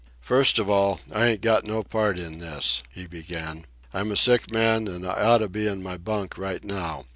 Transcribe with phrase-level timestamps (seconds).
[0.23, 3.65] "First of all, I ain't got no part in this," he began.
[3.93, 7.05] "I'm a sick man, an' I oughta be in my bunk right now.